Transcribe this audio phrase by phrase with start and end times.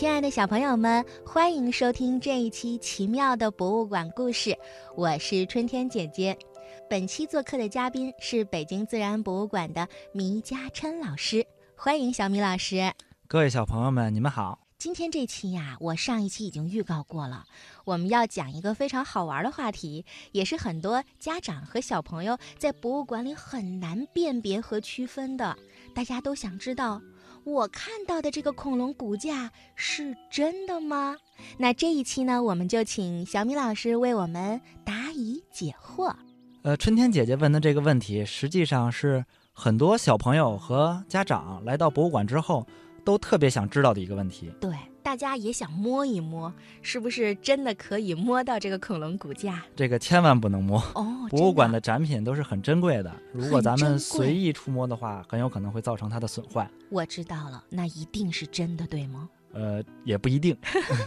[0.00, 4.56] 亲爱的小朋友们，欢迎收听这一期奇妙的博物馆故事。
[4.96, 6.34] 我是春天姐姐。
[6.88, 11.46] 本期做客的嘉宾是北京自然博物馆的米家琛老师，
[11.76, 12.90] 欢迎小米老师。
[13.28, 14.58] 各位小朋友们，你们好。
[14.78, 17.44] 今天这期呀，我上一期已经预告过了，
[17.84, 25.54] 我们要讲一个非常好玩的话题，也是很多家长和小朋友在博物馆里很难辨别和区分的。
[25.94, 27.02] 大家都想知道。
[27.44, 31.16] 我看到的这个恐龙骨架是真的吗？
[31.58, 36.14] 那这一期呢，我们就请小米老师为我们答疑解惑。
[36.62, 42.66] 呃，春天姐姐问的这个问题，实际上是很多小朋友和家长来到博物馆之后
[43.04, 44.52] 都特别想知道的一个问题。
[44.60, 44.70] 对。
[45.02, 49.64] 大家也想摸一摸，是不是真的可以摸到这个恐龙骨架？
[49.74, 51.26] 这个千万不能摸哦！
[51.30, 56.68] 博物馆的展品都是很珍贵的，如果咱们随意触摸的话，很有可能会造成它的损坏。
[56.90, 59.28] 我知道了，那一定是真的，对吗？
[59.52, 60.56] 呃，也不一定，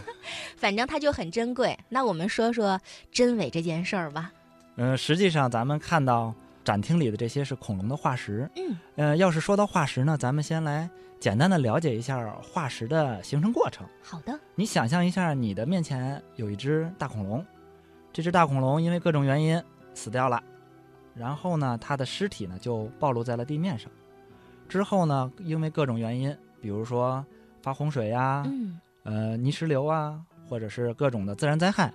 [0.56, 1.78] 反正它就很珍贵。
[1.88, 2.78] 那我们说说
[3.10, 4.30] 真伪这件事儿吧。
[4.76, 8.48] 嗯，实际上咱们看到展厅里的这些是恐龙的化石。
[8.56, 10.88] 嗯，呃，要是说到化石呢，咱们先来。
[11.20, 13.86] 简单的了解一下化石的形成过程。
[14.02, 17.42] 好的，你想象一下，你的面前有一只大恐龙，
[18.12, 19.62] 这只大恐龙因为各种原因
[19.94, 20.42] 死掉了，
[21.14, 23.90] 然后呢，它的尸体呢就暴露在了地面上。
[24.68, 27.24] 之后呢，因为各种原因，比如说
[27.62, 31.90] 发洪水呀，嗯，呃，泥石流啊，或者是各种的自然灾害，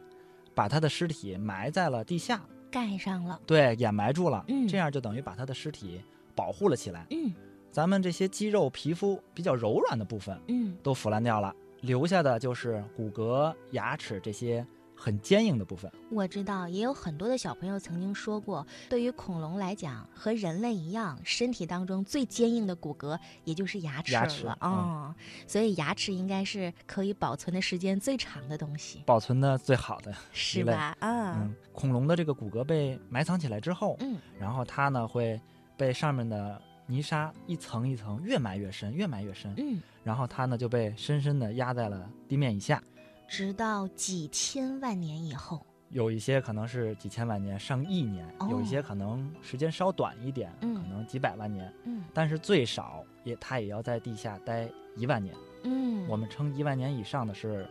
[0.55, 6.01] 把它的尸体埋在了地下，盖上了，对，掩埋住了，嗯，这样就等于把他的尸体
[6.35, 7.33] 保护了起来，嗯。
[7.71, 14.65] 咱们这些肌肉、皮肤比较柔软的部分，嗯，都腐烂掉了，留下的就是骨骼、牙齿这些
[14.99, 15.89] 很坚硬的部分。
[16.11, 25.15] 我知道，也有很多的小朋友曾经说过，对于恐龙来讲，和人类一样，身体当中最坚硬的骨骼也就是牙齿了啊。
[25.47, 30.95] 所以牙齿应该是可以保存的时间最长的东西，保存的最好的， 是吧？
[30.99, 35.39] 啊，恐龙的这个骨骼被埋藏起来之后，嗯，然后它呢会
[35.77, 36.61] 被上面的。
[36.91, 39.53] 泥沙一层一层越埋越深，越埋越深。
[39.57, 42.81] 嗯，然后它呢就被深深的压在了地面以下，
[43.29, 45.65] 直到几千万年以后。
[45.89, 51.71] 有一些可能是几千万年、上亿年，有一些可能时间稍短一点，可能几百万年。
[51.85, 55.35] 嗯，但是最少也它也要在地下待一万年。
[55.63, 57.67] 嗯，我们称一万年以上的是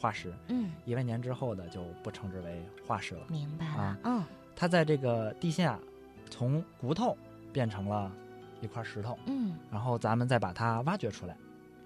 [0.00, 0.34] 化石。
[0.48, 3.24] 嗯，一万年之后的就不称之为化石了。
[3.28, 3.98] 明白了。
[4.04, 4.24] 嗯，
[4.54, 5.78] 它在这个地下
[6.28, 7.16] 从骨头
[7.52, 8.10] 变成了。
[8.60, 11.36] 一块石头，嗯，然后咱们再把它挖掘出来，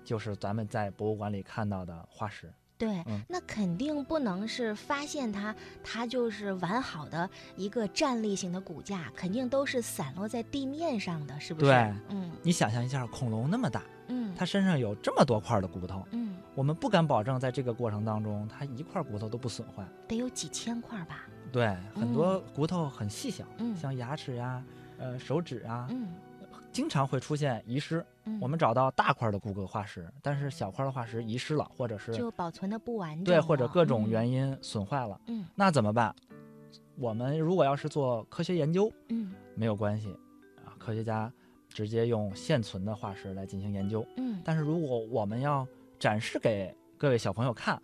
[0.05, 2.53] 就是咱们在博物馆里看到的化石。
[2.79, 11.67] 对，那肯定不能是发现它，它就是完好的一个站立型的骨架，肯定都是散落在地面上的，是不是？
[11.67, 11.75] 对，
[12.11, 21.23] 嗯，你想象一下，恐龙那么大，嗯，它身上有这么多块的骨头，嗯，我们不敢保证在这个过程当中，它一块骨头都不损坏，得有几千块吧？
[21.51, 24.63] 对，很多骨头很细小，嗯，像牙齿呀，
[24.99, 26.09] 呃，手指啊，嗯。
[26.77, 28.05] 经常会出现遗失，
[28.39, 36.15] 我们找到大块的骨骼化石，但是小块的化石遗失了，或者是就保存的不完整，对，或者各种原因损坏了，嗯，那怎么办？
[36.97, 40.15] 我们如果要是做科学研究，嗯，没有关系，
[40.67, 41.33] 啊，科学家
[41.71, 45.67] 直接用现存的化石来进行研究，嗯，但是如果我们要
[45.99, 47.81] 展示给各位小朋友看，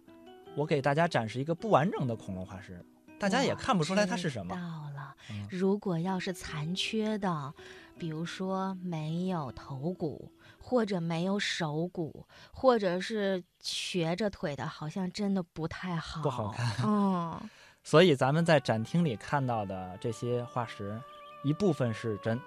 [0.54, 2.84] 我给大家展示一个不完整的恐龙化石，
[3.19, 4.54] 大家也看不出来它是什么。
[4.54, 4.60] 到
[4.94, 5.16] 了，
[5.50, 7.54] 如果要是残缺的。
[8.03, 16.84] 比如说没有头骨，或者没有手骨，或者是瘸着腿的，好像真的不太好，不好看。
[16.84, 17.41] 嗯，
[17.84, 21.01] 所以咱们在展厅里看到的这些化石，
[21.45, 22.41] 一部分是真，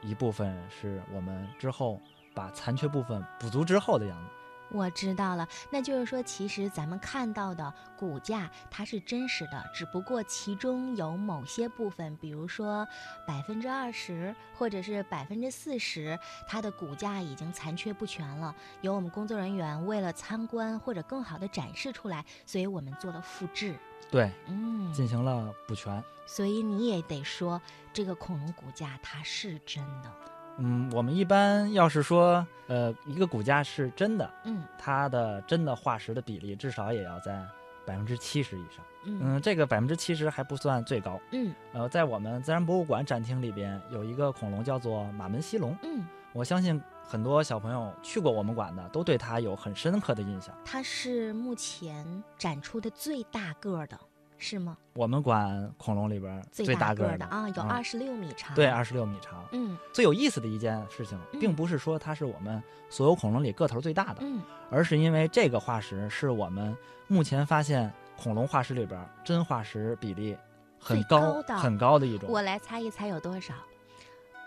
[0.00, 2.00] 一部分是我们之后
[2.34, 4.30] 把残缺部分补足之后的样子。
[4.72, 12.88] 我知道了，那就是说，其实咱们看到的骨架它是真实的，只不过其中有某些部分，比如说
[13.26, 18.54] 百分之二十或者是百分之四十，它的骨架已经残缺不全了。
[18.80, 23.76] 有我们工作人员为了参观或者更好的展示出来，所以我们做了复制，
[24.10, 26.02] 对，嗯，进行了补全。
[26.24, 27.60] 所以你也得说，
[27.92, 30.10] 这个恐龙骨架它是真的。
[30.58, 37.42] 嗯，我们一般要是说，呃，一个骨架是真的，嗯，它的真的化石的比例至少也要在
[37.84, 38.84] 百分之七十以上。
[39.04, 41.18] 嗯嗯，这个百分之七十还不算最高。
[41.32, 50.54] 嗯呃，在我们自然博物馆展厅里边有一个恐龙叫做马门溪龙，嗯，我相信很多小朋友去过我们馆的都对它有很深刻的印象。
[50.64, 53.98] 它是目前展出的最大个儿的，
[54.42, 54.76] 是吗？
[54.94, 58.52] 我们管恐龙里边最大个儿的啊，有嗯二十六米长。
[58.56, 59.44] 对，二十六米长。
[59.52, 62.60] 嗯最有意思的一件事情，嗯并不是说它是我们
[62.90, 70.36] 所有恐龙里个头最大的，嗯而是因为这个化石是我们目前发现恐龙化石里边真化石比例
[70.80, 72.28] 很高高的很高的一种。
[72.28, 73.54] 我来猜一猜有多少？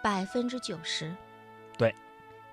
[0.04, 1.10] 百分之九十。
[1.78, 1.96] 对，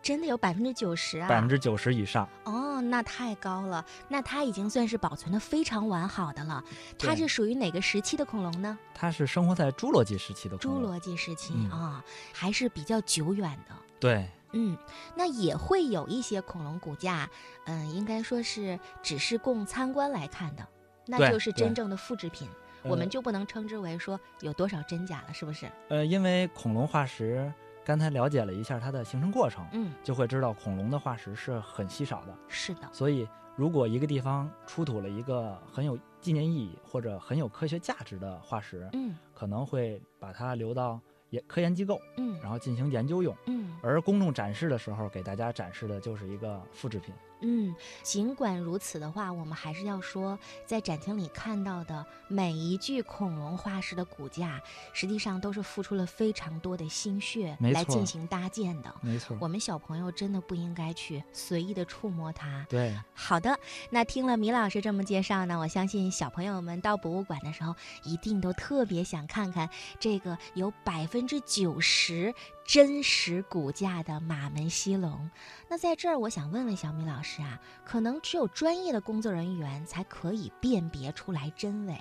[0.02, 1.28] 真的有百分之九十啊！
[1.28, 6.62] 百分之九十以上，哦，那太高了，那它已经算是保存的非常完好的了。
[6.98, 8.76] 它是属于哪个时期的恐龙呢？
[8.92, 10.80] 它是生活在侏罗纪时期的恐龙。
[10.80, 13.74] 侏罗纪时期嗯啊，还是比较久远的。
[14.00, 14.76] 对，嗯，
[15.14, 17.30] 那也会有一些恐龙骨架，
[17.66, 20.66] 嗯，应该说是只是供参观来看的，
[21.06, 22.48] 那就是真正的复制品，
[22.82, 25.70] 我呃们就不能称之为说有多少真假了，是不是？
[25.88, 27.52] 呃，因为恐龙化石，
[27.84, 32.34] 刚才了解了一下它的形成过程，嗯，就会知道恐龙的化石是很稀少的。
[32.48, 41.00] 是的，所以，如果一个地方出土了一个很有纪念意义或者很有科学价值的化石，嗯可能会把它留到
[41.30, 43.36] 研科研机构，嗯然后进行研究用。
[43.46, 47.12] 嗯而公众展示的时候，给大家展示的就是一个复制品。
[47.42, 47.74] 嗯。
[48.02, 54.60] 尽管如此的话，我们还是要说，在展厅里看到的每一具恐龙化石的骨架，
[54.92, 58.94] 实际上都是付出了非常多的心血来进行搭建的。
[59.00, 62.64] 没错我们小朋友真的不应该去随意的触摸它。
[62.68, 63.58] 对，好的，
[63.90, 67.74] 那听了米老师这么介绍呢，我相信小朋友们到博物馆的时候，
[68.04, 69.68] 一定都特别想看看
[69.98, 75.30] 这个有百分之九十真实骨架的马门溪龙。
[75.68, 81.96] 那在这儿，我想问问小米老师啊，可能只有专业的工作人员才可以辨别出来真伪。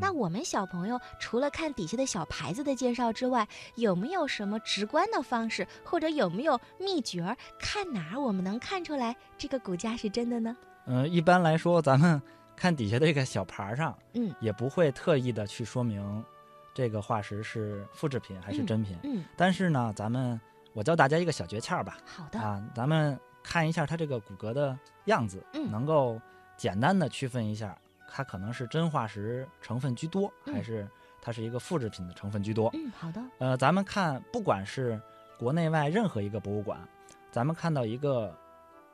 [0.00, 10.56] 那我们小朋友除了看底下的小牌子的介绍之外，有没有什么直观的方式，或者有没有秘诀儿，看哪儿我们能看出来这个骨架是真的呢？
[10.86, 12.20] 嗯、一般来说，咱们
[12.54, 16.24] 看底下这个小牌儿上，嗯也不会特意的去说明
[16.74, 18.98] 这个化石是复制品还是真品。
[19.04, 20.38] 嗯，但是呢，咱们
[20.72, 26.20] 我教大家一个小诀窍吧，好的，啊，咱们看一下它这个骨骼的样子，嗯能够
[26.56, 27.78] 简单的区分一下，
[28.10, 30.88] 它可能是真化石成分居多，嗯还是
[31.22, 32.68] 它是一个复制品的成分居多。
[32.74, 35.00] 嗯，好的，呃，咱们看，不管是
[35.38, 36.78] 国内外任何一个博物馆，
[37.30, 38.36] 咱们看到一个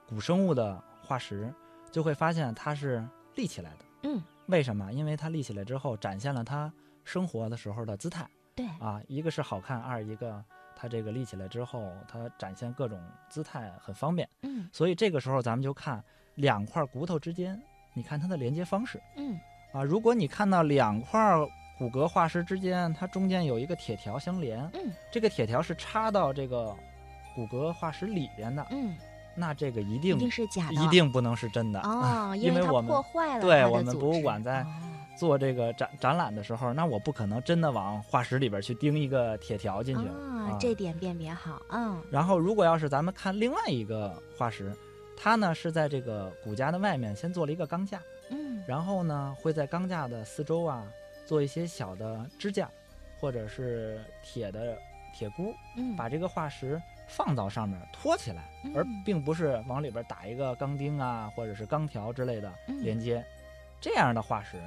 [0.06, 1.52] 古生物的化石，
[1.90, 3.02] 就会发现它是
[3.36, 3.84] 立起来的。
[4.02, 4.92] 嗯，为什么？
[4.92, 6.72] 因为它立起来之后，展现了它
[7.04, 10.42] 生活的时候的姿态对，啊，一个是好看，二一个
[10.76, 14.28] 它这个立起来之后，它展现各种姿态很方便。
[14.42, 16.02] 嗯所以这个时候咱们就看
[16.34, 17.60] 两块骨头之间，
[17.94, 19.38] 你看它的连接方式嗯
[19.72, 19.82] 啊。
[19.82, 21.20] 如果你看到两块
[21.78, 26.76] 骨骼化石之间，它中间有一个铁条相连，嗯这个铁条是插到这个
[27.34, 28.94] 骨骼化石里边的，嗯，
[29.34, 34.66] 那这个一定一定定是假的，一定不能是真的哦，因为我们破坏了对我们博物馆在哦
[35.18, 42.02] 做这个展展览的时候，那我不可能真的往化石里边去钉一个铁条进去啊，这点辨别好，嗯。
[42.10, 44.74] 然后，如果要是咱们看另外一个化石，
[45.16, 50.86] 它呢是在这个骨架的外面先做了一个钢架，嗯然后呢会在钢架的四周啊
[51.26, 52.70] 做一些小的支架，
[53.18, 54.78] 或者是铁的
[55.14, 62.82] 铁箍，嗯，把这个化石放到上面托起来，而嗯并不是往里边打一个钢钉啊或者是钢条之类的嗯。
[62.82, 63.22] 连接。
[63.82, 64.58] 这样的化石，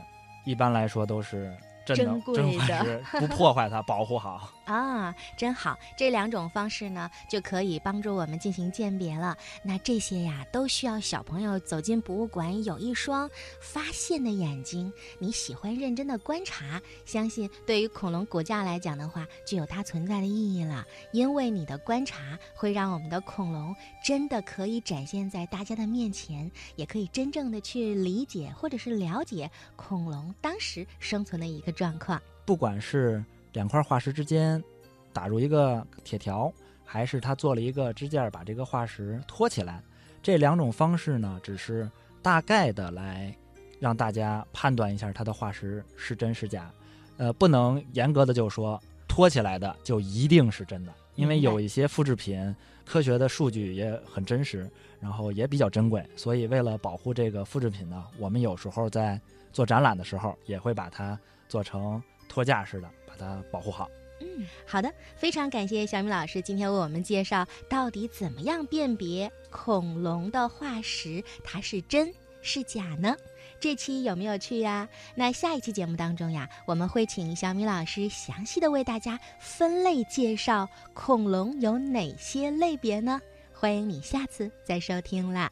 [0.43, 4.49] 一般来说都是珍贵的石， 不破坏它，保护好。
[4.65, 5.77] 啊，真好！
[5.97, 9.37] 这两种方式呢，就可以帮助我们进行鉴别了。
[9.61, 14.91] 那这些呀，都需要小朋友走进博物馆，有一双发现的眼睛。
[15.19, 20.85] 你喜欢认真的观察，相信对于恐龙骨架来讲的话，就有它存在的意义了。
[21.11, 32.21] 因为你的观察会让我们的恐龙真的可以展现在大家的面前，也可以真正的去理解或者是了解恐龙当时生存的一个状况。
[32.45, 34.63] 不管是两块化石之间
[35.11, 36.53] 打入一个铁条，
[36.85, 39.81] 还是他做了一个支架把这个化石托起来，
[40.21, 41.89] 这两种方式呢，只是
[42.21, 43.35] 大概的来
[43.79, 46.71] 让大家判断一下它的化石是真是假。
[47.17, 52.55] 呃，不能严格的就说托起来的就一定是真的，因为有一些复制品
[52.85, 59.19] 科学的数据也很真实，然后也比较珍贵，所以为了保护这个复制品呢，我们有时候在
[59.51, 61.17] 做展览的时候也会把它
[61.47, 63.89] 做成托架式的，把它保护好。
[64.19, 73.15] 嗯，好的，非常感谢小米老师今天为我们介绍到底怎么样辨别恐龙的化石，它是真是假呢？
[73.63, 74.89] 这期有没有趣呀？
[75.15, 83.21] 那下一期节目当中呀，我们会请小米老师详细的为大家分类介绍恐龙有哪些类别呢？
[83.53, 85.49] 欢迎你下次再收听啦。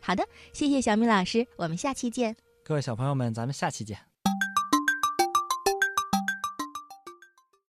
[0.00, 2.36] 好的，谢谢小米老师，我们下期见。
[2.62, 4.09] 各位小朋友们，咱们下期见。